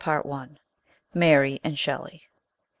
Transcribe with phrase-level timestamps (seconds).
[1.13, 2.23] MARY AND SHELLEY.